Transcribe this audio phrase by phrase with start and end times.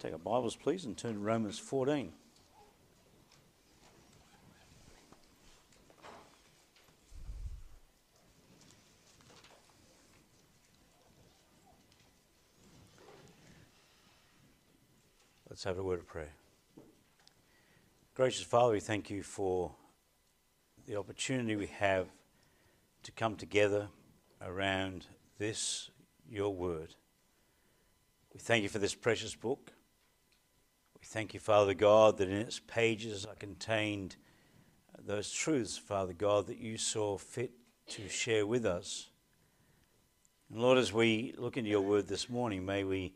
[0.00, 2.10] Take our Bibles, please, and turn to Romans 14.
[15.50, 16.32] Let's have a word of prayer.
[18.14, 19.70] Gracious Father, we thank you for
[20.86, 22.06] the opportunity we have
[23.02, 23.88] to come together
[24.40, 25.04] around
[25.36, 25.90] this,
[26.26, 26.94] your word.
[28.32, 29.72] We thank you for this precious book.
[31.00, 34.16] We thank you, Father God, that in its pages are contained
[34.94, 37.52] uh, those truths, Father God, that you saw fit
[37.88, 39.08] to share with us.
[40.50, 43.14] And Lord, as we look into your word this morning, may we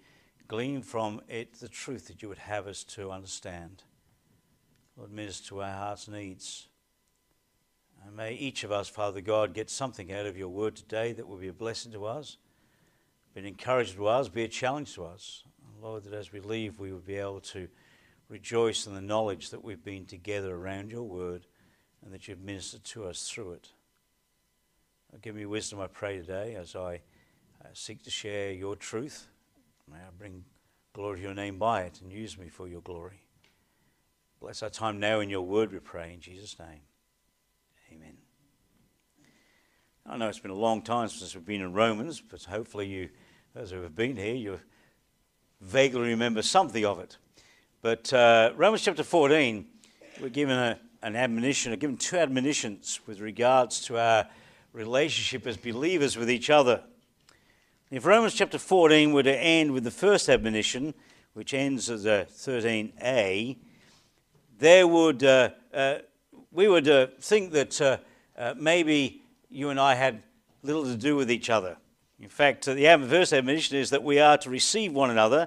[0.49, 3.83] glean from it the truth that you would have us to understand.
[4.97, 6.69] Lord, minister to our heart's needs.
[8.07, 11.27] And may each of us, Father God, get something out of your word today that
[11.27, 12.37] will be a blessing to us,
[13.35, 15.45] be an encouragement to us, be a challenge to us.
[15.85, 17.69] Lord, that as we leave, we will be able to
[18.31, 21.47] rejoice in the knowledge that we've been together around your word
[22.03, 23.69] and that you've ministered to us through it.
[25.21, 27.03] Give me wisdom, I pray, today as I
[27.63, 29.27] uh, seek to share your truth.
[29.93, 30.47] May I bring
[30.95, 33.21] glory to your name by it and use me for your glory.
[34.41, 36.81] Bless our time now in your word, we pray, in Jesus' name.
[37.93, 38.17] Amen.
[40.07, 43.11] I know it's been a long time since we've been in Romans, but hopefully you,
[43.55, 44.61] those who have been here, you
[45.65, 47.17] vaguely remember something of it.
[47.83, 49.67] But uh, Romans chapter 14,
[50.21, 54.27] we're given a, an admonition, we're given two admonitions with regards to our
[54.73, 56.83] relationship as believers with each other.
[57.91, 60.95] If Romans chapter 14 were to end with the first admonition,
[61.33, 63.57] which ends as a 13a,
[64.59, 65.99] there would uh, uh,
[66.53, 67.97] we would uh, think that uh,
[68.39, 70.23] uh, maybe you and I had
[70.63, 71.77] little to do with each other.
[72.25, 75.47] In fact, the first admonition is that we are to receive one another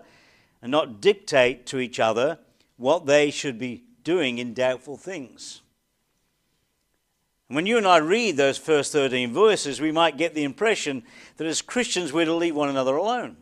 [0.61, 2.38] and not dictate to each other
[2.78, 5.64] what they should be doing in doubtful things.
[7.48, 11.02] When you and I read those first 13 verses, we might get the impression
[11.37, 13.37] that as Christians we're to leave one another alone.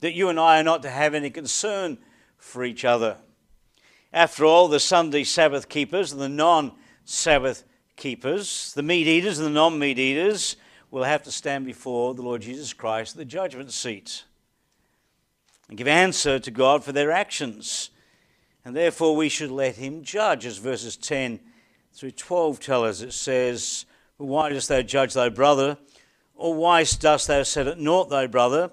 [0.00, 1.98] That you and I are not to have any concern
[2.38, 3.18] for each other.
[4.10, 6.72] After all, the Sunday Sabbath keepers and the non
[7.04, 7.64] Sabbath
[7.96, 10.56] keepers, the meat eaters and the non meat eaters,
[10.90, 14.24] will have to stand before the Lord Jesus Christ at the judgment seat
[15.68, 17.90] and give answer to God for their actions.
[18.64, 21.40] And therefore, we should let Him judge, as verses 10
[21.94, 23.00] through 12 tell us.
[23.00, 23.86] It says,
[24.16, 25.78] Why dost thou judge thy brother?
[26.34, 28.70] Or why dost thou set at naught thy brother?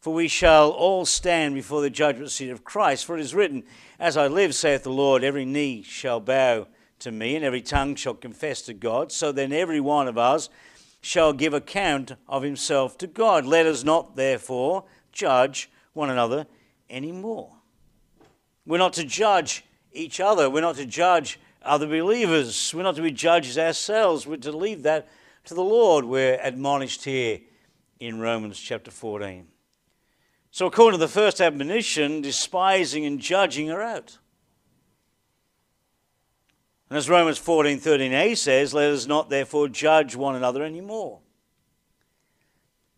[0.00, 3.04] For we shall all stand before the judgment seat of Christ.
[3.04, 3.64] For it is written,
[3.98, 6.66] As I live, saith the Lord, every knee shall bow
[7.00, 9.12] to me, and every tongue shall confess to God.
[9.12, 10.48] So then every one of us
[11.00, 13.46] shall give account of himself to God.
[13.46, 16.46] Let us not, therefore, judge one another
[16.90, 17.52] anymore.
[18.66, 20.50] We're not to judge each other.
[20.50, 22.72] We're not to judge other believers.
[22.74, 24.26] We're not to be judges ourselves.
[24.26, 25.08] We're to leave that
[25.44, 26.04] to the Lord.
[26.04, 27.40] We're admonished here
[28.00, 29.46] in Romans chapter 14.
[30.50, 34.18] So, according to the first admonition, despising and judging are out.
[36.90, 41.20] And as Romans 14 13a says, let us not therefore judge one another anymore.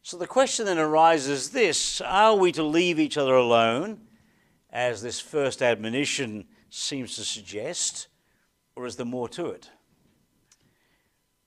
[0.03, 4.01] So the question then arises this Are we to leave each other alone,
[4.71, 8.09] as this first admonition seems to suggest,
[8.77, 9.71] or is there more to it?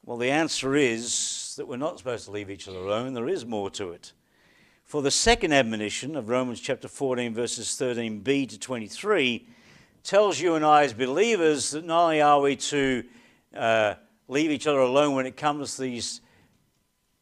[0.06, 3.46] Well, the answer is that we're not supposed to leave each other alone, there is
[3.46, 4.12] more to it.
[4.84, 9.48] For the second admonition of Romans chapter 14, verses 13b to 23,
[10.03, 13.03] tells you and I as believers that not only are we to
[13.56, 13.94] uh,
[14.28, 16.22] leave each other alone when it comes to these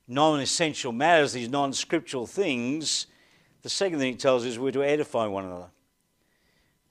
[0.07, 3.07] non essential matters, these non scriptural things,
[3.61, 5.69] the second thing it tells us is we're to edify one another.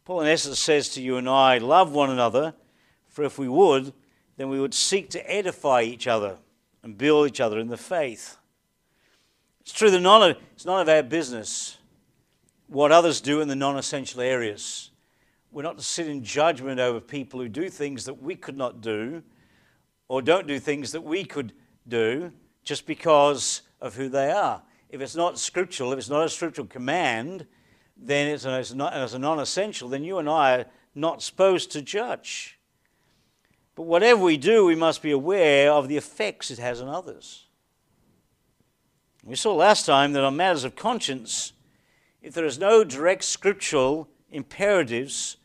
[0.05, 2.55] Paul, in essence, says to you and I, love one another,
[3.09, 3.93] for if we would,
[4.37, 6.37] then we would seek to edify each other
[6.83, 8.39] and build each other in the faith.
[9.61, 11.77] It's true that none of, it's none of our business
[12.67, 14.91] what others do in the non essential areas.
[15.53, 18.81] We're not to sit in judgment over people who do things that we could not
[18.81, 19.23] do
[20.07, 21.53] or don't do things that we could
[21.89, 22.33] do
[22.63, 24.63] just because of who they are.
[24.91, 27.47] If it's not scriptural, if it's not a scriptural command,
[27.97, 31.73] then it's, a, it's, not, a non essential, then you and I are not supposed
[31.73, 32.59] to judge.
[33.75, 37.47] But whatever we do, we must be aware of the effects it has on others.
[39.25, 41.53] We saw last time that on matters of conscience,
[42.23, 45.37] if there is no direct scriptural imperatives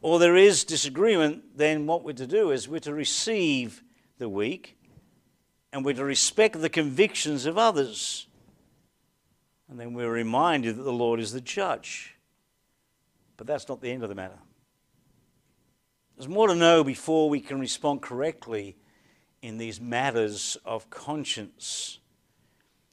[0.00, 3.82] or there is disagreement, then what we're to do is we're to receive
[4.18, 4.76] the weak
[5.72, 8.26] and we're to respect the convictions of others.
[9.68, 12.14] And then we're reminded that the Lord is the judge.
[13.36, 14.38] But that's not the end of the matter.
[16.16, 18.76] There's more to know before we can respond correctly
[19.42, 21.98] in these matters of conscience.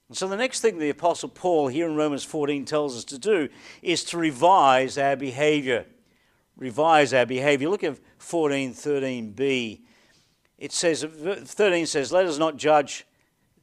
[0.08, 3.18] And so, the next thing the Apostle Paul here in Romans 14 tells us to
[3.18, 3.50] do
[3.82, 5.88] is to revise our behavior.
[6.58, 7.70] Revise our behavior.
[7.70, 9.82] Look at 14 13b.
[10.58, 13.06] It says, 13 says, Let us not judge,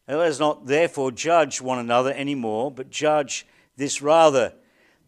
[0.07, 3.47] let us not therefore judge one another anymore, but judge
[3.77, 4.53] this rather,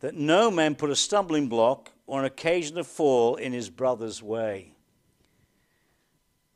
[0.00, 4.22] that no man put a stumbling block or an occasion to fall in his brother's
[4.22, 4.72] way.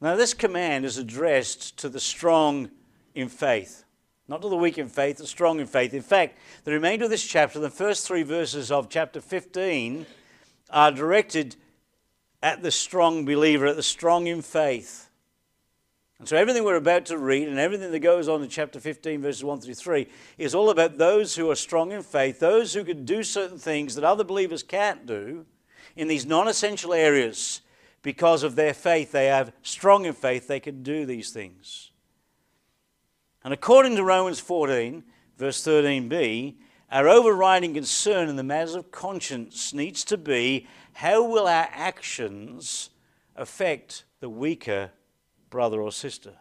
[0.01, 2.71] Now, this command is addressed to the strong
[3.15, 3.85] in faith,
[4.29, 5.93] not to the weak in faith, the strong in faith.
[5.93, 10.07] In fact, the remainder of this chapter, the first three verses of chapter 15,
[10.71, 11.57] are directed
[12.43, 15.09] at the strong believer, at the strong in faith.
[16.19, 19.23] And so, everything we're about to read and everything that goes on in chapter 15,
[19.23, 22.83] verses 1 through 3, is all about those who are strong in faith, those who
[22.83, 25.47] can do certain things that other believers can't do
[25.95, 27.61] in these non essential areas
[28.03, 31.91] because of their faith, they have strong in faith, they can do these things.
[33.45, 35.05] And according to Romans 14,
[35.37, 36.57] verse 13b,
[36.91, 42.91] our overriding concern in the matters of conscience needs to be how will our actions
[43.37, 44.91] affect the weaker
[45.51, 46.33] brother or sister?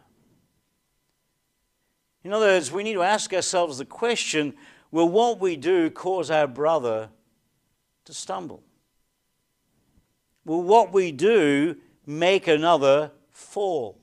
[2.24, 4.54] In other words, we need to ask ourselves the question
[4.90, 7.10] will what we do cause our brother
[8.06, 8.62] to stumble?
[10.44, 13.98] Will what we do make another fall?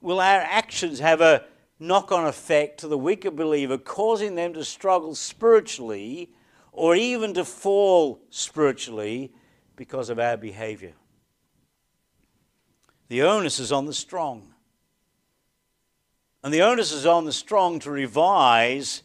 [0.00, 1.44] Will our actions have a
[1.78, 6.30] knock on effect to the weaker believer, causing them to struggle spiritually
[6.72, 9.32] or even to fall spiritually
[9.76, 10.92] because of our behavior?
[13.08, 14.54] The onus is on the strong.
[16.42, 19.02] And the onus is on the strong to revise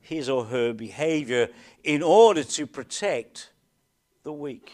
[0.00, 1.48] his or her behavior
[1.84, 3.50] in order to protect
[4.22, 4.72] the weak.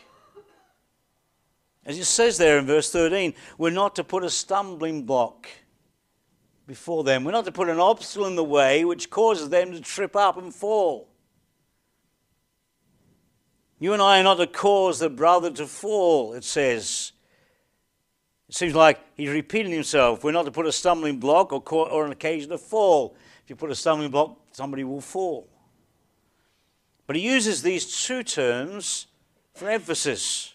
[1.85, 5.49] As it says there in verse 13, we're not to put a stumbling block
[6.66, 7.25] before them.
[7.25, 10.37] We're not to put an obstacle in the way which causes them to trip up
[10.37, 11.08] and fall.
[13.78, 17.12] You and I are not to cause the brother to fall, it says.
[18.49, 20.25] It seems like he's repeating himself.
[20.25, 23.16] We're not to put a stumbling block or, or an occasion to fall.
[23.43, 25.49] If you put a stumbling block, somebody will fall.
[27.06, 29.06] But he uses these two terms
[29.55, 30.54] for emphasis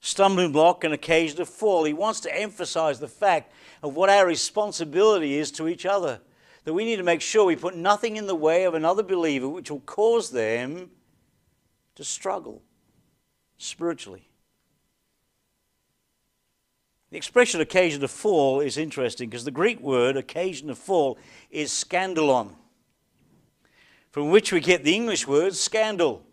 [0.00, 1.84] stumbling block and occasion to fall.
[1.84, 3.52] He wants to emphasize the fact
[3.82, 6.20] of what our responsibility is to each other.
[6.64, 9.48] That we need to make sure we put nothing in the way of another believer
[9.48, 10.90] which will cause them
[11.94, 12.62] to struggle
[13.56, 14.28] spiritually.
[17.10, 21.18] The expression occasion to fall is interesting because the Greek word occasion to fall
[21.50, 22.52] is scandalon,
[24.10, 26.24] from which we get the English word scandal.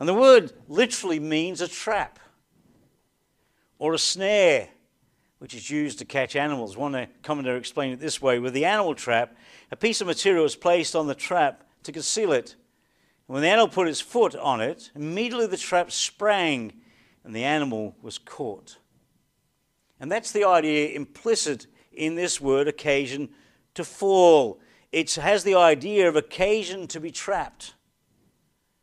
[0.00, 2.18] And the word literally means a trap
[3.78, 4.68] or a snare,
[5.38, 6.74] which is used to catch animals.
[6.74, 9.36] One uh, commentator explained it this way with the animal trap,
[9.70, 12.56] a piece of material is placed on the trap to conceal it.
[13.28, 16.72] And when the animal put its foot on it, immediately the trap sprang
[17.22, 18.78] and the animal was caught.
[20.00, 23.28] And that's the idea implicit in this word, occasion
[23.74, 24.60] to fall.
[24.92, 27.74] It has the idea of occasion to be trapped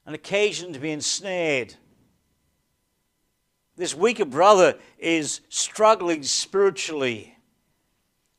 [0.08, 1.76] an occasion to be ensnared.
[3.76, 7.38] This weaker brother is struggling spiritually,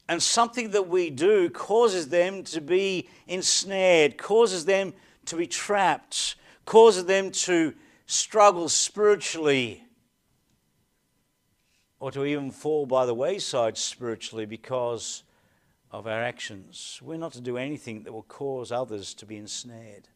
[0.09, 4.95] and something that we do causes them to be ensnared, causes them
[5.27, 7.75] to be trapped, causes them to
[8.07, 9.85] struggle spiritually,
[12.01, 15.23] or to even fall by the wayside spiritually because
[15.91, 16.99] of our actions.
[17.03, 20.09] We're not to do anything that will cause others to be ensnared.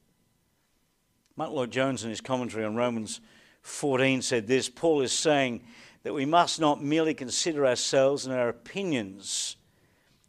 [1.37, 3.21] Martyn Lloyd-Jones, in his commentary on Romans
[3.63, 5.63] 14, said this Paul is saying
[6.03, 9.57] that we must not merely consider ourselves and our opinions,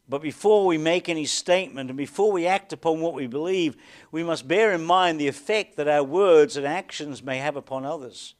[0.07, 3.75] but before we make any statement and before we act upon what we believe,
[4.11, 7.85] we must bear in mind the effect that our words and actions may have upon
[7.85, 8.35] others.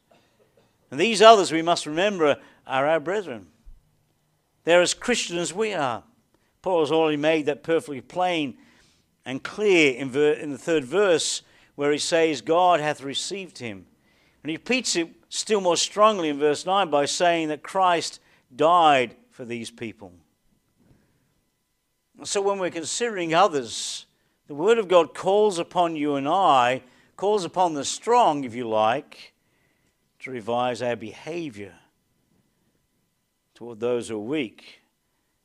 [0.89, 3.47] And these others, we must remember, are our brethren.
[4.63, 6.03] They're as Christian as we are.
[6.61, 8.57] Paul has already made that perfectly plain
[9.25, 11.41] and clear in, ver- in the third verse
[11.75, 13.85] where he says, God hath received him.
[14.43, 18.19] And he repeats it still more strongly in verse 9 by saying that Christ
[18.55, 20.11] died for these people.
[22.23, 24.05] So when we're considering others,
[24.47, 26.83] the Word of God calls upon you and I,
[27.15, 29.33] calls upon the strong, if you like,
[30.19, 31.73] to revise our behavior
[33.55, 34.81] toward those who are weak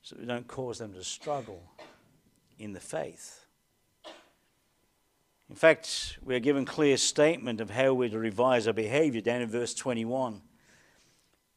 [0.02, 1.62] so we don't cause them to struggle
[2.58, 3.37] in the faith.
[5.48, 9.40] In fact, we are given clear statement of how we're to revise our behavior down
[9.40, 10.34] in verse 21.
[10.34, 10.40] He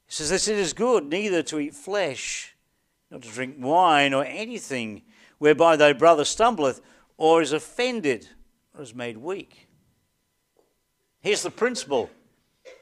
[0.07, 2.55] says, This it is good neither to eat flesh,
[3.09, 5.01] nor to drink wine, or anything
[5.39, 6.81] whereby thy brother stumbleth,
[7.17, 8.29] or is offended,
[8.75, 9.67] or is made weak.
[11.19, 12.09] Here's the principle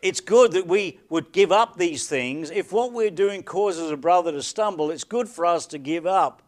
[0.01, 2.51] it's good that we would give up these things.
[2.51, 6.05] If what we're doing causes a brother to stumble, it's good for us to give
[6.05, 6.43] up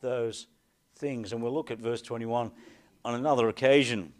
[0.00, 0.46] those
[0.96, 1.32] things.
[1.32, 2.52] And we'll look at verse 21
[3.08, 4.12] on another occasion.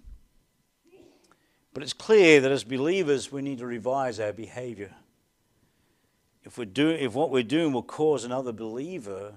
[1.74, 4.94] But it's clear that as believers, we need to revise our behavior.
[6.42, 9.34] If, we're do, if what we're doing will cause another believer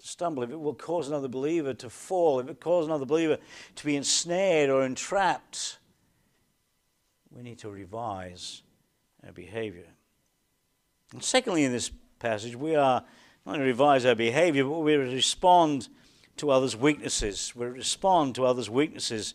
[0.00, 3.38] to stumble, if it will cause another believer to fall, if it causes another believer
[3.76, 5.78] to be ensnared or entrapped,
[7.30, 8.60] we need to revise
[9.24, 9.88] our behavior.
[11.14, 13.02] And secondly, in this passage, we are
[13.46, 15.88] not to revise our behavior, but we respond
[16.38, 17.54] to others' weaknesses.
[17.54, 19.34] We respond to others' weaknesses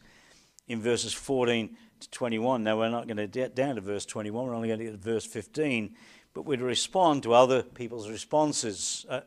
[0.68, 2.64] in verses 14 to 21.
[2.64, 4.92] Now, we're not going to get down to verse 21, we're only going to get
[4.92, 5.96] to verse 15,
[6.34, 9.06] but to respond to other people's responses.
[9.08, 9.22] Uh,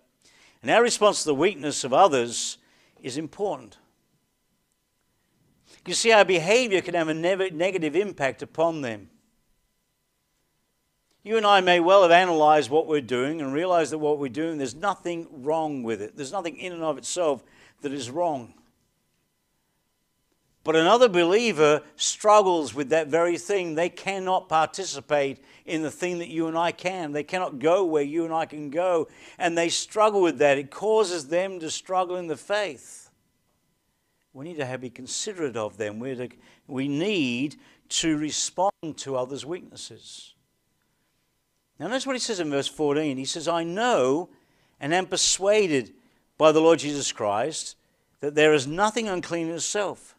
[0.62, 2.58] and our response to the weakness of others
[3.02, 3.78] is important.
[5.86, 9.08] You see, our behavior can have a negative impact upon them.
[11.22, 14.28] You and I may well have analyzed what we're doing and realized that what we're
[14.28, 16.16] doing, there's nothing wrong with it.
[16.16, 17.42] There's nothing in and of itself
[17.82, 18.54] that is wrong.
[20.64, 23.76] But another believer struggles with that very thing.
[23.76, 27.12] They cannot participate in the thing that you and I can.
[27.12, 29.06] They cannot go where you and I can go.
[29.38, 30.58] And they struggle with that.
[30.58, 33.06] It causes them to struggle in the faith
[34.36, 35.98] we need to be considerate of them.
[35.98, 36.28] We're to,
[36.66, 37.56] we need
[37.88, 40.34] to respond to others' weaknesses.
[41.80, 43.16] Now, notice what he says in verse 14.
[43.16, 44.28] He says, I know
[44.78, 45.94] and am persuaded
[46.38, 47.76] by the Lord Jesus Christ
[48.20, 50.14] that there is nothing unclean in itself.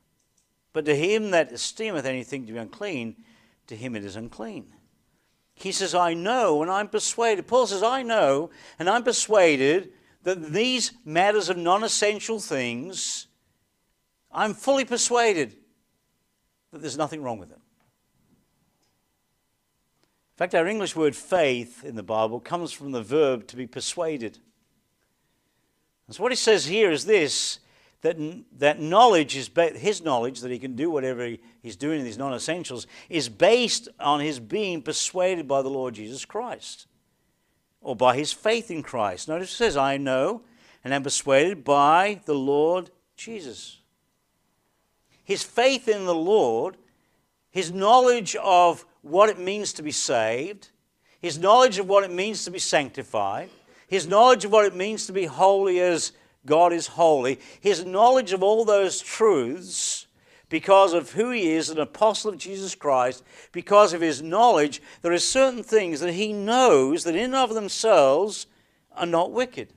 [0.73, 3.15] But to him that esteemeth anything to be unclean,
[3.67, 4.73] to him it is unclean.
[5.53, 7.47] He says, I know and I'm persuaded.
[7.47, 9.91] Paul says, I know and I'm persuaded
[10.23, 13.27] that these matters of non essential things
[14.31, 15.55] I'm fully persuaded
[16.71, 17.57] that there's nothing wrong with it.
[17.57, 23.65] In fact, our English word faith in the Bible comes from the verb to be
[23.65, 24.37] persuaded.
[26.07, 27.59] And so what he says here is this
[28.01, 28.17] that,
[28.59, 32.05] that knowledge is ba- his knowledge that he can do whatever he, he's doing in
[32.05, 36.85] these non-essentials is based on his being persuaded by the Lord Jesus Christ
[37.81, 39.27] or by his faith in Christ.
[39.27, 40.43] Notice it says, I know
[40.83, 43.77] and am persuaded by the Lord Jesus
[45.27, 46.77] his faith in the Lord,
[47.51, 50.69] his knowledge of what it means to be saved,
[51.19, 53.49] his knowledge of what it means to be sanctified,
[53.87, 56.11] his knowledge of what it means to be holy as
[56.45, 60.07] God is holy, his knowledge of all those truths
[60.49, 65.11] because of who he is, an apostle of Jesus Christ, because of his knowledge, there
[65.11, 68.47] are certain things that he knows that in and of themselves
[68.95, 69.73] are not wicked.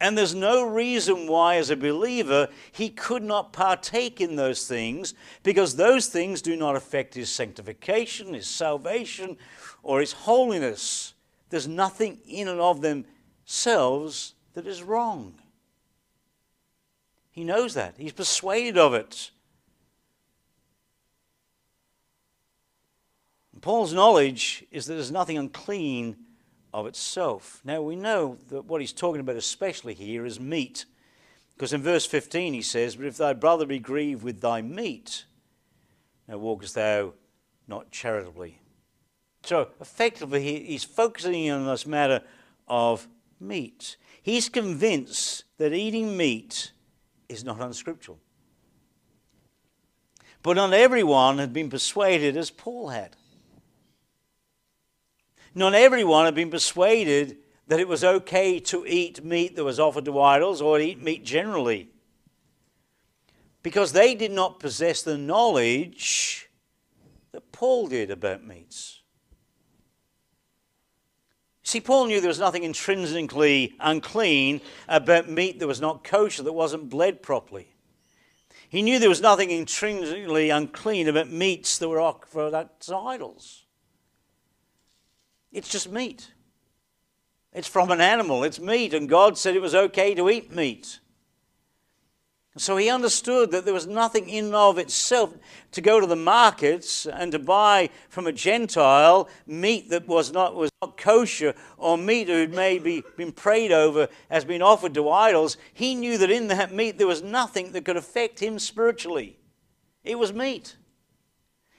[0.00, 5.14] And there's no reason why, as a believer, he could not partake in those things
[5.42, 9.38] because those things do not affect his sanctification, his salvation,
[9.82, 11.13] or his holiness.
[11.50, 15.34] There's nothing in and of themselves that is wrong.
[17.30, 19.30] He knows that, he's persuaded of it.
[23.64, 26.16] Paul's knowledge is that there's nothing unclean
[26.74, 27.62] of itself.
[27.64, 30.84] Now we know that what he's talking about, especially here, is meat.
[31.54, 35.24] Because in verse 15 he says, But if thy brother be grieved with thy meat,
[36.28, 37.14] now walkest thou
[37.66, 38.60] not charitably.
[39.44, 42.22] So effectively, he, he's focusing on this matter
[42.66, 43.06] of
[43.38, 43.96] meat.
[44.22, 46.72] He's convinced that eating meat
[47.28, 48.18] is not unscriptural.
[50.42, 53.16] But not everyone had been persuaded as Paul had.
[55.54, 60.04] Not everyone had been persuaded that it was okay to eat meat that was offered
[60.06, 61.88] to idols or eat meat generally.
[63.62, 66.50] Because they did not possess the knowledge
[67.32, 68.93] that Paul did about meats.
[71.64, 76.52] See, Paul knew there was nothing intrinsically unclean about meat that was not kosher, that
[76.52, 77.74] wasn't bled properly.
[78.68, 83.64] He knew there was nothing intrinsically unclean about meats that were offered up to idols.
[85.52, 86.32] It's just meat.
[87.54, 91.00] It's from an animal, it's meat, and God said it was okay to eat meat.
[92.56, 95.34] So he understood that there was nothing in and of itself
[95.72, 100.54] to go to the markets and to buy from a Gentile meat that was not,
[100.54, 105.10] was not kosher or meat that had maybe been prayed over as being offered to
[105.10, 105.56] idols.
[105.72, 109.36] He knew that in that meat there was nothing that could affect him spiritually.
[110.04, 110.76] It was meat.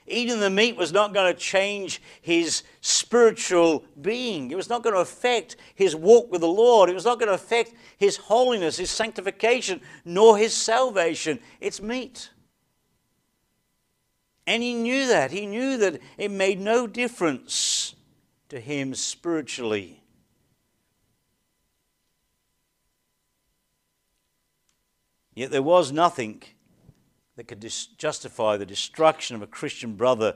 [0.08, 4.52] Eating the meat was not going to change his spiritual being.
[4.52, 6.90] It was not going to affect his walk with the Lord.
[6.90, 11.40] It was not going to affect his holiness, his sanctification, nor his salvation.
[11.60, 12.30] It's meat.
[14.46, 15.32] And he knew that.
[15.32, 17.96] He knew that it made no difference
[18.50, 20.04] to him spiritually.
[25.34, 26.44] Yet there was nothing
[27.36, 30.36] that could dis- justify the destruction of a Christian brother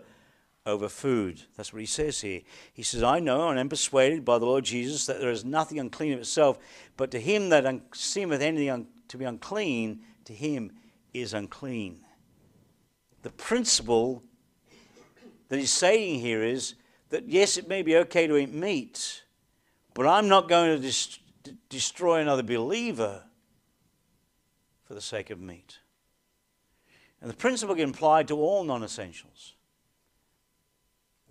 [0.66, 1.42] over food.
[1.56, 2.42] That's what he says here.
[2.74, 5.80] He says, I know and am persuaded by the Lord Jesus that there is nothing
[5.80, 6.60] unclean of itself,
[6.98, 10.72] but to him that un- seemeth anything un- to be unclean, to him
[11.14, 12.04] is unclean.
[13.24, 14.24] The principle
[15.48, 16.76] that he's saying here is
[17.10, 19.24] that yes, it may be okay to eat meat,
[19.94, 21.20] but I'm not going to dis-
[21.70, 23.24] destroy another believer
[24.84, 25.80] for the sake of meat.
[27.22, 29.56] And the principle can apply to all non essentials.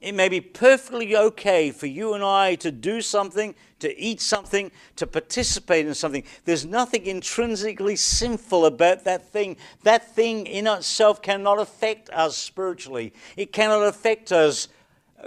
[0.01, 4.71] It may be perfectly okay for you and I to do something, to eat something,
[4.95, 6.23] to participate in something.
[6.45, 9.57] There's nothing intrinsically sinful about that thing.
[9.83, 13.13] That thing in itself cannot affect us spiritually.
[13.37, 14.69] It cannot affect us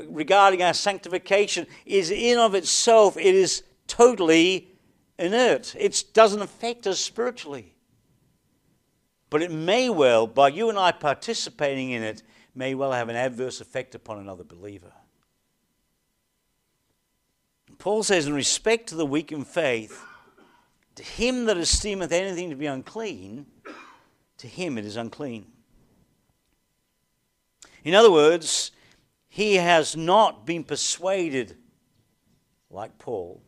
[0.08, 1.68] regarding our sanctification.
[1.86, 4.70] Is in of itself, it is totally
[5.20, 5.76] inert.
[5.78, 7.76] It doesn't affect us spiritually.
[9.32, 12.22] But it may well, by you and I participating in it,
[12.54, 14.92] may well have an adverse effect upon another believer.
[17.80, 20.04] Paul says, in respect to the weak in faith,
[20.96, 23.46] to him that esteemeth anything to be unclean,
[24.38, 25.48] to him it is unclean.
[27.86, 28.72] In other words,
[29.30, 31.56] he has not been persuaded
[32.70, 33.42] like Paul.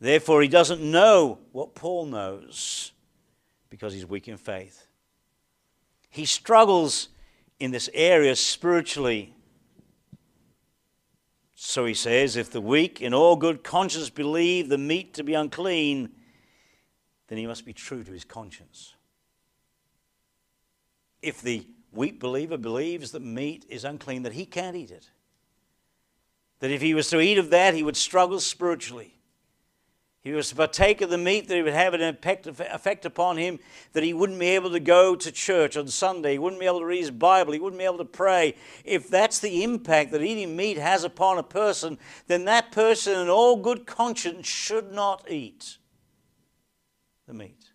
[0.00, 2.91] Therefore, he doesn't know what Paul knows
[3.72, 4.86] because he's weak in faith.
[6.10, 7.08] He struggles
[7.58, 9.34] in this area spiritually.
[11.54, 15.32] So he says, if the weak in all good conscience believe the meat to be
[15.32, 16.10] unclean,
[17.28, 18.92] then he must be true to his conscience.
[21.22, 25.08] If the weak believer believes that meat is unclean, that he can't eat it,
[26.58, 29.14] that if he was to eat of that, he would struggle spiritually
[30.22, 33.58] he was to partake of the meat that he would have an effect upon him,
[33.92, 36.78] that he wouldn't be able to go to church on Sunday, he wouldn't be able
[36.78, 38.54] to read his Bible, he wouldn't be able to pray.
[38.84, 43.28] If that's the impact that eating meat has upon a person, then that person in
[43.28, 45.78] all good conscience should not eat
[47.26, 47.72] the meat.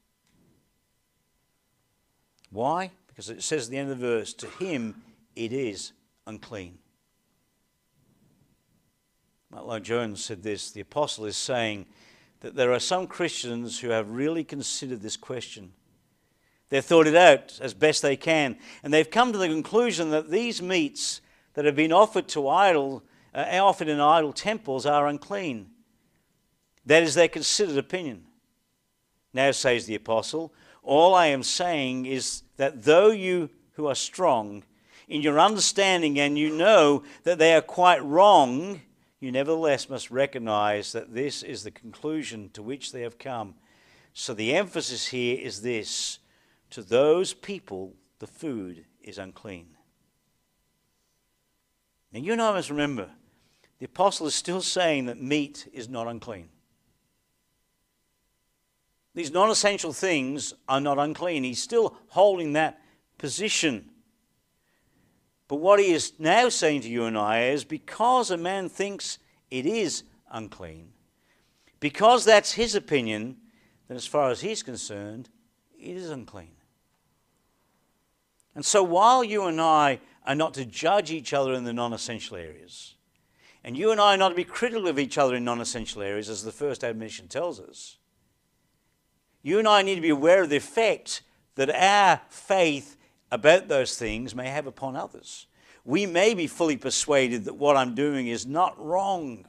[2.50, 2.92] Why?
[3.08, 5.02] Because it says at the end of the verse, to him
[5.36, 5.92] it is
[6.26, 6.78] unclean.
[9.52, 11.88] Martyn Lloyd-Jones said this the apostle is saying,
[12.42, 15.74] that there are some Christians who have really considered this question.
[16.70, 20.30] They've thought it out as best they can, and they've come to the conclusion that
[20.30, 21.22] these meats
[21.54, 25.70] that have been offered to idol, uh, offered in idol temples, are unclean.
[26.86, 28.26] That is their considered opinion.
[29.34, 34.64] Now, says the apostle, all I am saying is that though you who are strong
[35.08, 38.82] in your understanding and you know that they are quite wrong,
[39.20, 43.56] you nevertheless must recognize that this is the conclusion to which they have come.
[44.14, 46.20] So the emphasis here is this
[46.72, 49.68] to those people, the food is unclean.
[52.14, 53.10] And you and I must remember
[53.80, 56.50] the apostle is still saying that meat is not unclean.
[59.14, 61.44] These non essential things are not unclean.
[61.44, 62.82] He's still holding that
[63.18, 63.90] position.
[65.48, 69.20] But what he is now saying to you and I is because a man thinks
[69.50, 70.90] it is unclean,
[71.80, 73.38] because that's his opinion,
[73.88, 75.30] then as far as he's concerned,
[75.80, 76.52] it is unclean.
[78.56, 81.94] And so while you and I are not to judge each other in the non
[81.94, 82.96] essential areas,
[83.64, 86.02] and you and I are not to be critical of each other in non essential
[86.02, 87.98] areas, as the first admonition tells us,
[89.44, 91.22] you and I need to be aware of the effect
[91.56, 92.97] that our faith
[93.32, 95.48] about those things may have upon others.
[95.84, 99.46] We may be fully persuaded that what I'm doing is not wrong.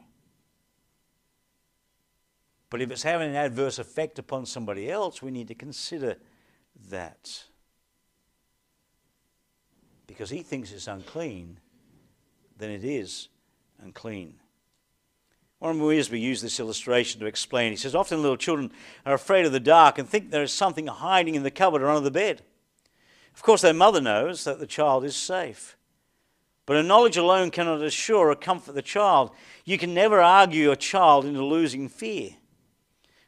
[2.70, 6.16] But if it's having an adverse effect upon somebody else, we need to consider
[6.90, 7.44] that.
[10.06, 11.58] Because he thinks it's unclean,
[12.56, 13.28] then it is
[13.82, 14.34] unclean.
[15.60, 17.72] Warren Wiersbe used this illustration to explain.
[17.72, 18.70] He says, Often little children
[19.04, 21.88] are afraid of the dark and think there is something hiding in the cupboard or
[21.88, 22.42] under the bed.
[23.38, 25.76] Of course, their mother knows that the child is safe.
[26.66, 29.30] But a knowledge alone cannot assure or comfort the child.
[29.64, 32.32] You can never argue your child into losing fear.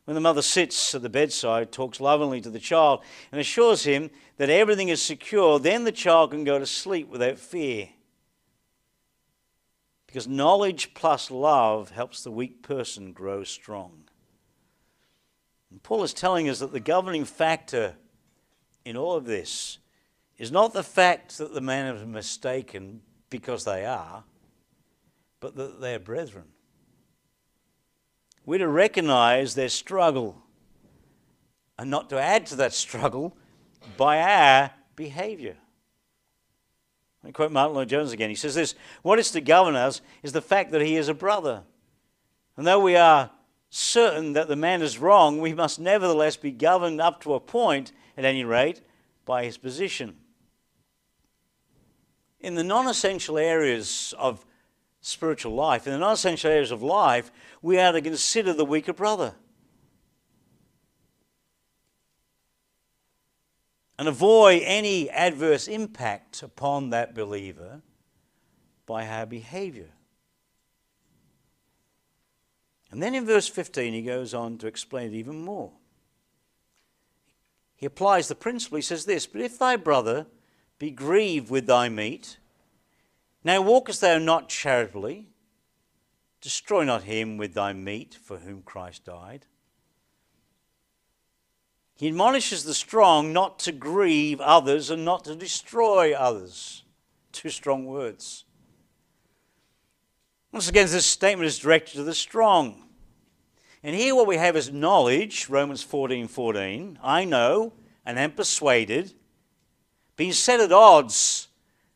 [0.06, 4.10] When the mother sits at the bedside, talks lovingly to the child, and assures him
[4.36, 7.90] that everything is secure, then the child can go to sleep without fear.
[10.08, 14.08] Because knowledge plus love helps the weak person grow strong.
[15.70, 17.94] And Paul is telling us that the governing factor
[18.84, 19.78] in all of this
[20.40, 24.24] is not the fact that the man is mistaken because they are,
[25.38, 26.46] but that they're brethren.
[28.46, 30.42] We're to recognize their struggle
[31.78, 33.36] and not to add to that struggle
[33.98, 35.56] by our behavior.
[37.22, 38.30] I quote Martyn Lloyd-Jones again.
[38.30, 41.14] He says this What is to govern us is the fact that he is a
[41.14, 41.64] brother.
[42.56, 43.30] And though we are
[43.68, 47.92] certain that the man is wrong, we must nevertheless be governed up to a point,
[48.16, 48.80] at any rate,
[49.26, 50.16] by his position.
[52.40, 54.44] In the non essential areas of
[55.00, 57.30] spiritual life, in the non essential areas of life,
[57.62, 59.34] we are to consider the weaker brother.
[64.00, 67.82] and avoid any adverse impact upon that believer
[68.86, 69.90] by our behavior.
[72.90, 75.72] And then in verse 15, he goes on to explain it even more.
[77.76, 78.76] He applies the principle.
[78.76, 80.26] He says this But if thy brother
[80.80, 82.38] be grieved with thy meat,
[83.44, 85.28] now walkest thou not charitably,
[86.40, 89.46] destroy not him with thy meat for whom Christ died.
[91.96, 96.82] He admonishes the strong not to grieve others and not to destroy others.
[97.30, 98.46] Two strong words.
[100.50, 102.88] Once again, this statement is directed to the strong.
[103.82, 106.98] And here what we have is knowledge, Romans 14 14.
[107.02, 107.74] I know
[108.06, 109.12] and am persuaded,
[110.20, 111.48] being set at odds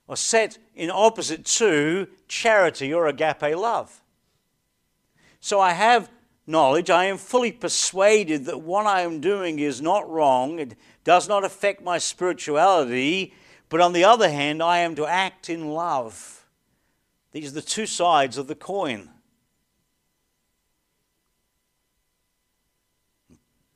[0.08, 4.00] or set in opposite to charity or agape love.
[5.40, 6.08] So I have
[6.46, 10.58] knowledge, I am fully persuaded that what I am doing is not wrong.
[10.58, 13.34] It does not affect my spirituality.
[13.68, 16.46] But on the other hand, I am to act in love.
[17.32, 19.10] These are the two sides of the coin.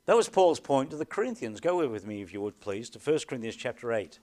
[0.07, 1.61] That was Paul's point to the Corinthians.
[1.61, 4.21] Go with me, if you would, please, to 1 Corinthians chapter 8.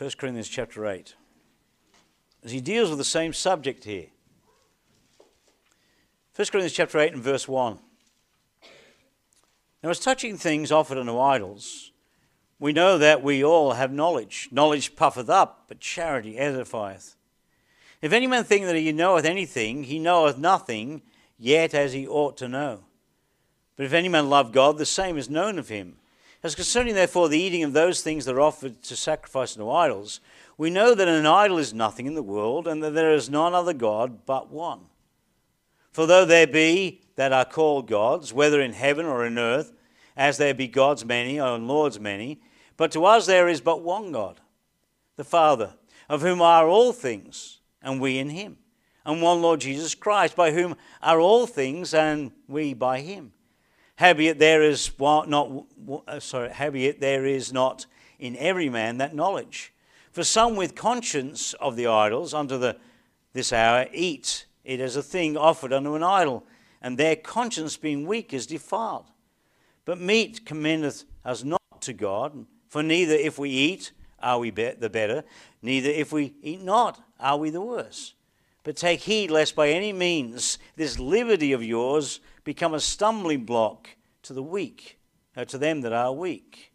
[0.00, 1.14] 1 Corinthians chapter 8.
[2.42, 4.06] As he deals with the same subject here.
[6.34, 7.78] 1 Corinthians chapter 8 and verse 1.
[9.82, 11.92] Now, as touching things offered unto idols,
[12.58, 14.48] we know that we all have knowledge.
[14.50, 17.16] Knowledge puffeth up, but charity edifieth.
[18.00, 21.02] If any man think that he knoweth anything, he knoweth nothing,
[21.38, 22.84] yet as he ought to know.
[23.76, 25.99] But if any man love God, the same is known of him.
[26.42, 30.20] As concerning, therefore, the eating of those things that are offered to sacrifice unto idols,
[30.56, 33.54] we know that an idol is nothing in the world, and that there is none
[33.54, 34.80] other God but one.
[35.92, 39.72] For though there be that are called gods, whether in heaven or in earth,
[40.16, 42.40] as there be gods many or lords many,
[42.76, 44.40] but to us there is but one God,
[45.16, 45.74] the Father,
[46.08, 48.56] of whom are all things, and we in him,
[49.04, 53.32] and one Lord Jesus Christ, by whom are all things, and we by him.
[54.00, 55.50] Howbeit there is not,
[56.08, 57.84] uh, sorry, howbeit there is not
[58.18, 59.74] in every man that knowledge.
[60.10, 62.78] For some with conscience of the idols unto the,
[63.34, 66.46] this hour eat it as a thing offered unto an idol,
[66.80, 69.10] and their conscience being weak is defiled.
[69.84, 74.76] But meat commendeth us not to God, for neither if we eat are we be-
[74.78, 75.24] the better,
[75.60, 78.14] neither if we eat not are we the worse.
[78.64, 83.90] But take heed lest by any means this liberty of yours become a stumbling block
[84.22, 84.98] to the weak,
[85.36, 86.72] uh, to them that are weak.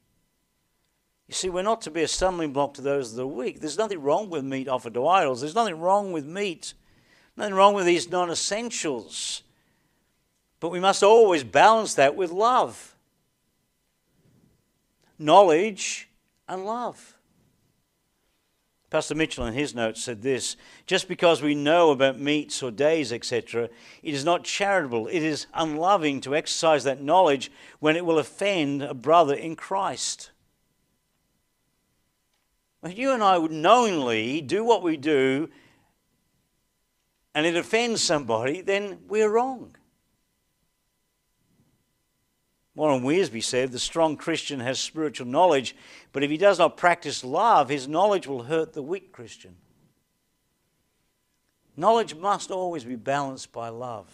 [1.28, 3.60] You see, we're not to be a stumbling block to those that are weak.
[3.60, 5.41] There's nothing wrong with meat offered to idols.
[5.41, 6.73] There's nothing wrong with meat
[7.38, 9.43] Nothing wrong with these non essentials.
[10.60, 12.95] But we must always balance that with love.
[15.19, 16.10] Knowledge
[16.47, 17.14] and love.
[18.95, 20.55] Pastor Mitchell in his notes said this
[20.88, 23.67] just because we know about meats or days, etc.,
[24.01, 28.81] it is not charitable, it is unloving to exercise that knowledge when it will offend
[28.81, 30.31] a brother in Christ.
[32.84, 35.49] If you and I would knowingly do what we do
[37.34, 39.75] and it offends somebody, then we're wrong.
[42.75, 45.75] Warren Wiersbe said the strong Christian has spiritual knowledge,
[46.11, 49.55] but if he does not practice love, his knowledge will hurt the weak Christian.
[51.77, 54.07] Knowledge must always be balanced by love.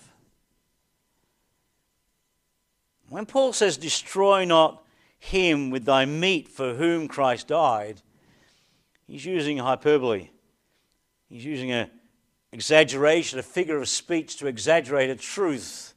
[3.09, 4.83] When Paul says, Destroy not
[5.19, 8.01] him with thy meat for whom Christ died,
[9.07, 10.29] he's using hyperbole.
[11.29, 11.89] He's using an
[12.51, 15.90] exaggeration, a figure of speech to exaggerate a truth.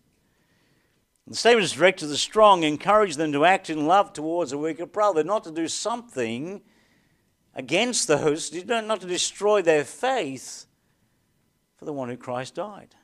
[1.27, 4.59] The statement is directed to the strong, encourage them to act in love towards a
[4.59, 6.61] weaker brother, not to do something
[7.55, 10.67] against those, not to destroy their faith
[11.77, 12.95] for the one who Christ died.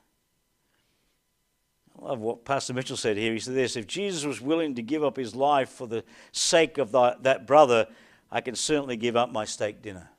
[1.98, 3.32] I love what Pastor Mitchell said here.
[3.32, 6.78] He said this If Jesus was willing to give up his life for the sake
[6.78, 7.86] of that brother,
[8.30, 10.10] I can certainly give up my steak dinner.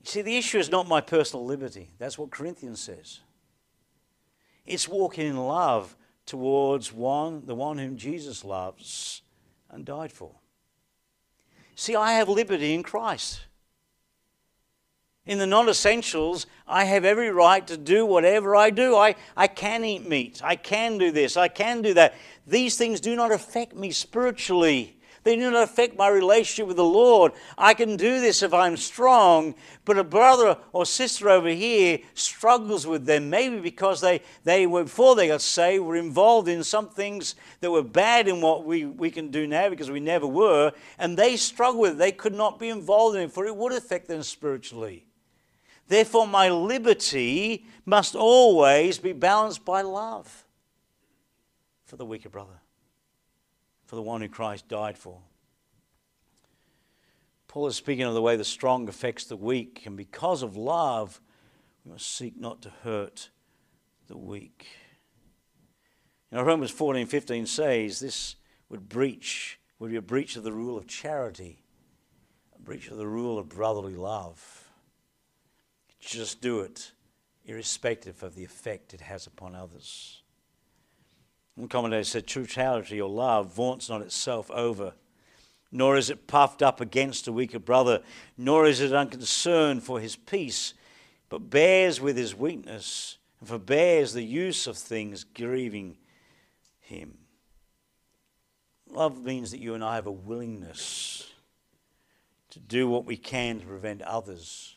[0.00, 1.90] You see, the issue is not my personal liberty.
[1.98, 3.20] That's what Corinthians says.
[4.66, 9.22] It's walking in love towards one, the one whom Jesus loves
[9.70, 10.32] and died for.
[11.76, 13.40] See, I have liberty in Christ.
[15.26, 18.96] In the non essentials, I have every right to do whatever I do.
[18.96, 20.40] I, I can eat meat.
[20.42, 21.36] I can do this.
[21.36, 22.14] I can do that.
[22.46, 24.95] These things do not affect me spiritually.
[25.26, 27.32] They do not affect my relationship with the Lord.
[27.58, 32.86] I can do this if I'm strong, but a brother or sister over here struggles
[32.86, 36.88] with them, maybe because they, they were, before they got saved, were involved in some
[36.88, 40.70] things that were bad in what we, we can do now because we never were,
[40.96, 41.98] and they struggle with it.
[41.98, 45.06] They could not be involved in it, for it would affect them spiritually.
[45.88, 50.44] Therefore, my liberty must always be balanced by love
[51.84, 52.60] for the weaker brother
[53.86, 55.20] for the one who Christ died for.
[57.48, 61.20] Paul is speaking of the way the strong affects the weak, and because of love,
[61.84, 63.30] we must seek not to hurt
[64.08, 64.66] the weak.
[66.30, 68.36] You know, Romans 14 15 says this
[68.68, 71.62] would breach, would be a breach of the rule of charity,
[72.54, 74.70] a breach of the rule of brotherly love.
[76.00, 76.92] Just do it,
[77.44, 80.22] irrespective of the effect it has upon others.
[81.56, 84.92] One commentator said, True charity or love vaunts not itself over,
[85.72, 88.02] nor is it puffed up against a weaker brother,
[88.36, 90.74] nor is it unconcerned for his peace,
[91.28, 95.96] but bears with his weakness, and forbears the use of things grieving
[96.78, 97.18] him.
[98.88, 101.32] Love means that you and I have a willingness
[102.50, 104.76] to do what we can to prevent others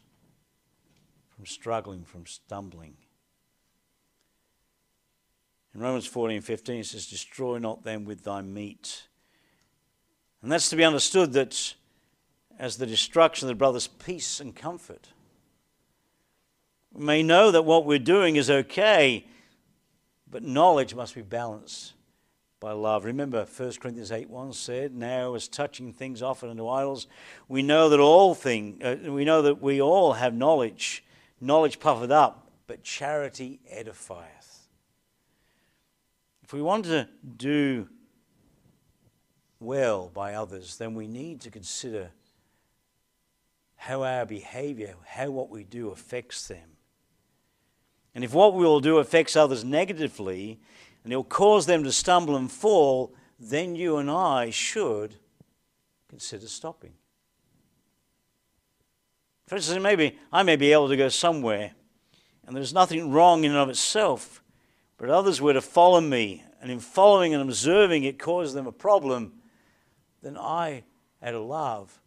[1.35, 2.95] from struggling, from stumbling.
[5.73, 9.08] In Romans 14 15, it says, Destroy not them with thy meat.
[10.41, 11.75] And that's to be understood that
[12.58, 15.10] as the destruction of the brother's peace and comfort.
[16.93, 19.25] We may know that what we're doing is okay,
[20.29, 21.93] but knowledge must be balanced
[22.60, 23.05] by love.
[23.05, 27.08] Remember, 1 Corinthians 8 1 said, Now, as touching things offered unto idols,
[27.47, 31.03] we know that all thing, uh, we know that we all have knowledge.
[31.39, 34.38] Knowledge puffeth up, but charity edifieth.
[36.49, 37.07] If we want to
[37.38, 37.88] do
[39.59, 42.09] well by others, then we need to consider
[43.75, 46.77] how our behavior, how what we do affects them.
[48.15, 50.59] And if what we will do affects others negatively
[51.03, 55.17] and it will cause them to stumble and fall, then you and I should
[56.09, 56.93] consider stopping.
[59.45, 61.73] For instance, maybe I may be able to go somewhere
[62.47, 64.38] and there's nothing wrong in and of itself
[64.99, 68.71] but others were to follow me, and in following and observing it caused them a
[68.71, 69.33] problem,
[70.21, 70.83] then I,
[71.23, 72.01] out of love,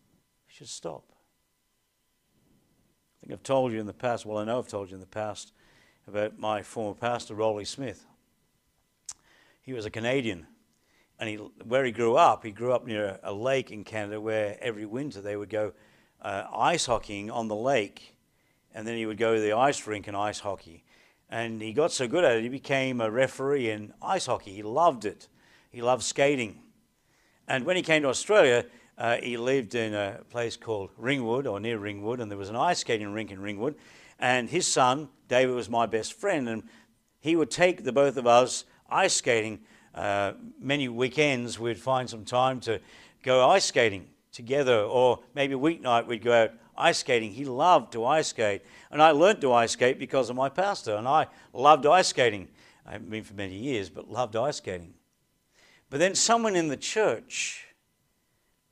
[0.47, 1.05] should stop.
[3.17, 5.01] I think I've told you in the past, well, I know I've told you in
[5.01, 5.53] the past
[6.07, 8.05] about my former pastor, Rolly Smith.
[9.63, 10.47] He was a Canadian,
[11.19, 14.59] and he, where he grew up, he grew up near a lake in Canada where
[14.61, 15.73] every winter they would go
[16.21, 18.17] uh, ice hockeying on the lake,
[18.75, 20.85] and then he would go to the ice rink and ice hockey.
[21.33, 24.53] And he got so good at it, he became a referee in ice hockey.
[24.53, 25.29] He loved it.
[25.71, 26.59] He loved skating.
[27.49, 28.67] And when he came to Australia,
[28.99, 32.57] uh, he lived in a place called Ringwood or near Ringwood, and there was an
[32.57, 33.77] ice skating rink in Ringwood.
[34.19, 36.65] And his son, David, was my best friend, and
[37.21, 39.61] he would take the both of us ice skating.
[39.95, 42.79] Uh, many weekends, we'd find some time to
[43.23, 47.33] go ice skating together, or maybe a weeknight we'd go out ice skating.
[47.33, 48.63] He loved to ice skate.
[48.91, 50.97] And I learned to ice skate because of my pastor.
[50.97, 52.49] And I loved ice skating.
[52.87, 54.95] I haven't been for many years, but loved ice skating.
[55.91, 57.67] But then someone in the church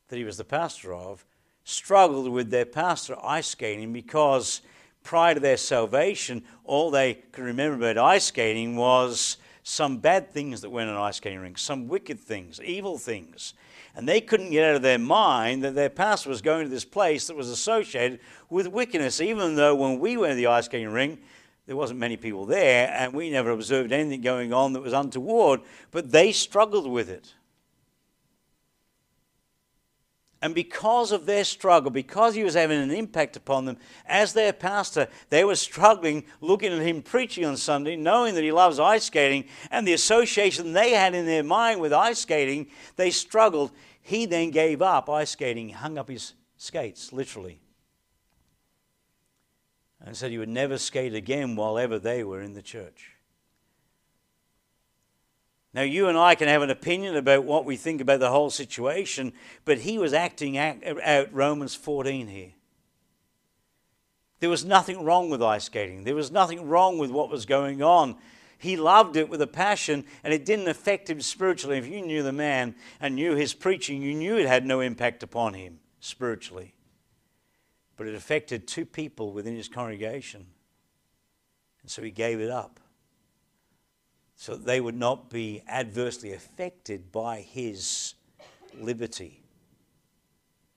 [0.08, 1.24] that he was the pastor of
[1.64, 4.62] struggled with their pastor ice skating because
[5.04, 10.62] prior to their salvation, all they could remember about ice skating was some bad things
[10.62, 13.54] that went on ice skating rinks, some wicked things, evil things.
[13.96, 16.84] And they couldn't get out of their mind that their pastor was going to this
[16.84, 20.88] place that was associated with wickedness, even though when we went to the ice skating
[20.88, 21.20] rink,
[21.66, 25.60] there wasn't many people there, and we never observed anything going on that was untoward,
[25.90, 27.34] but they struggled with it.
[30.42, 33.76] And because of their struggle, because he was having an impact upon them,
[34.06, 38.52] as their pastor, they were struggling, looking at him preaching on Sunday, knowing that he
[38.52, 43.10] loves ice skating, and the association they had in their mind with ice skating, they
[43.10, 43.70] struggled.
[44.00, 47.60] He then gave up ice skating, hung up his skates, literally,
[50.02, 53.16] and said he would never skate again while ever they were in the church.
[55.72, 58.50] Now, you and I can have an opinion about what we think about the whole
[58.50, 59.32] situation,
[59.64, 62.52] but he was acting out Romans 14 here.
[64.40, 67.82] There was nothing wrong with ice skating, there was nothing wrong with what was going
[67.82, 68.16] on.
[68.58, 71.78] He loved it with a passion, and it didn't affect him spiritually.
[71.78, 75.22] If you knew the man and knew his preaching, you knew it had no impact
[75.22, 76.74] upon him spiritually.
[77.96, 80.46] But it affected two people within his congregation,
[81.82, 82.80] and so he gave it up
[84.40, 88.14] so that they would not be adversely affected by his
[88.74, 89.42] liberty.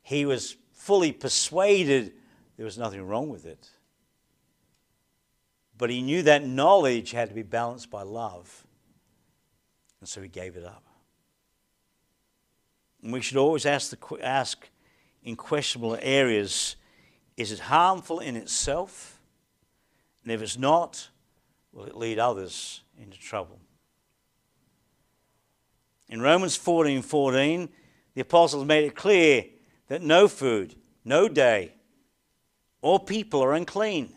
[0.01, 2.11] He was fully persuaded
[2.57, 3.69] there was nothing wrong with it.
[5.77, 8.67] But he knew that knowledge had to be balanced by love.
[10.01, 10.83] And so he gave it up.
[13.01, 14.67] And we should always ask, the, ask
[15.23, 16.75] in questionable areas
[17.37, 19.21] is it harmful in itself?
[20.23, 21.07] And if it's not,
[21.71, 23.59] will it lead others into trouble.
[26.09, 27.69] In Romans 14 14,
[28.13, 29.45] the apostles made it clear
[29.87, 31.73] that no food, no day,
[32.81, 34.13] or people are unclean.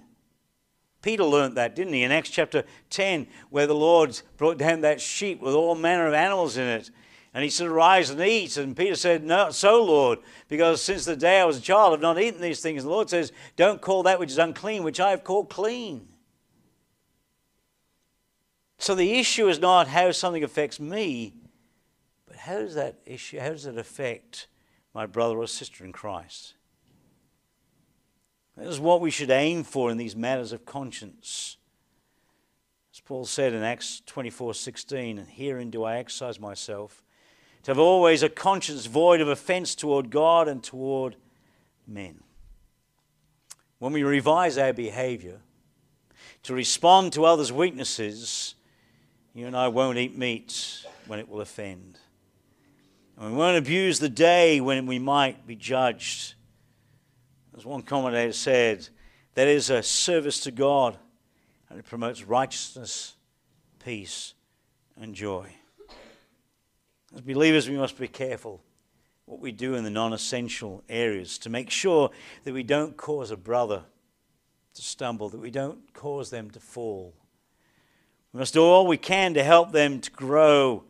[1.03, 2.03] Peter learnt that, didn't he?
[2.03, 6.15] In Acts chapter 10, where the Lord brought down that sheep with all manner of
[6.15, 6.91] animals in it.
[7.33, 8.57] And he said, Rise and eat.
[8.57, 12.01] And Peter said, No, so, Lord, because since the day I was a child, I've
[12.01, 12.83] not eaten these things.
[12.83, 16.09] And the Lord says, Don't call that which is unclean, which I have called clean.
[18.79, 21.35] So the issue is not how something affects me,
[22.27, 24.49] but how does that issue, how does it affect
[24.95, 26.55] my brother or sister in Christ?
[28.57, 31.59] This is what we should aim for in these matters of conscience.
[32.93, 37.03] As Paul said in Acts 24 16, and herein do I exercise myself,
[37.63, 41.17] to have always a conscience void of offense toward God and toward
[41.87, 42.23] men.
[43.79, 45.41] When we revise our behavior
[46.45, 48.55] to respond to others' weaknesses,
[49.37, 51.99] you and I won't eat meat when it will offend.
[53.19, 56.35] And we won't abuse the day when we might be judged.
[57.55, 58.89] As one commentator said,
[59.35, 60.97] that is a service to God
[61.69, 63.15] and it promotes righteousness,
[63.85, 64.33] peace,
[64.99, 65.51] and joy.
[67.15, 68.63] As believers, we must be careful
[69.27, 72.11] what we do in the non essential areas to make sure
[72.45, 73.83] that we don't cause a brother
[74.73, 77.13] to stumble, that we don't cause them to fall.
[78.33, 80.85] We must do all we can to help them to grow,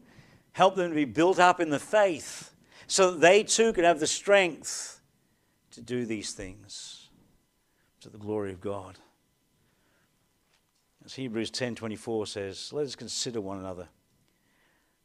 [0.53, 2.55] help them to be built up in the faith,
[2.87, 5.01] so that they too can have the strength
[5.73, 7.09] to do these things
[8.01, 8.99] to the glory of God.
[11.05, 13.89] As Hebrews 10:24 says, let us consider one another,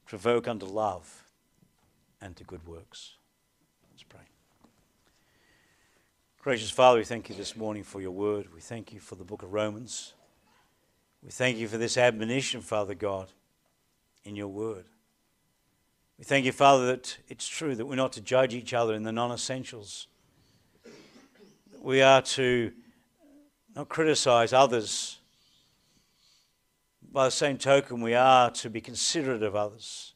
[0.06, 1.24] provoke unto love
[2.22, 3.16] and to good works.
[3.92, 4.22] Let's pray.
[6.40, 8.52] Gracious Father, we thank you this morning for your word.
[8.54, 10.14] We thank you for the book of Romans.
[11.24, 13.28] We thank you for this admonition, Father God,
[14.24, 14.86] in your word.
[16.18, 19.04] We thank you, Father, that it's true that we're not to judge each other in
[19.04, 20.08] the non essentials.
[21.80, 22.72] We are to
[23.76, 25.20] not criticize others.
[27.12, 30.14] By the same token, we are to be considerate of others,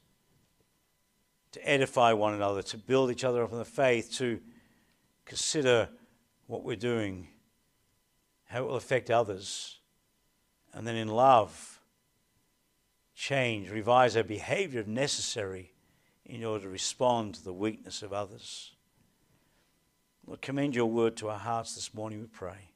[1.51, 4.39] to edify one another, to build each other up in the faith, to
[5.25, 5.89] consider
[6.47, 7.27] what we're doing,
[8.45, 9.79] how it will affect others
[10.75, 11.79] and then in love,
[13.15, 15.71] change, revise our behavior if necessary
[16.25, 18.73] in order to respond to the weakness of others.
[20.27, 22.71] Lord, commend your word to our hearts this morning, we pray.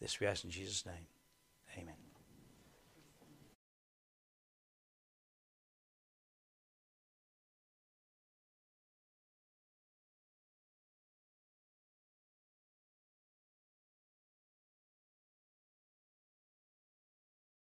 [0.00, 1.06] This we ask in Jesus' name.
[1.76, 2.03] Amen.